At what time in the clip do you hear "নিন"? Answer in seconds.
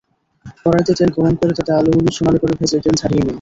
3.17-3.29